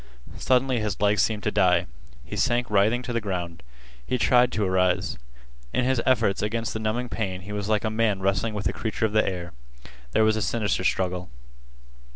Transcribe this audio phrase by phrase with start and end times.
[0.39, 1.85] Suddenly his legs seemed to die.
[2.25, 3.61] He sank writhing to the ground.
[4.03, 5.19] He tried to arise.
[5.73, 8.73] In his efforts against the numbing pain he was like a man wrestling with a
[8.73, 9.53] creature of the air.
[10.13, 11.29] There was a sinister struggle.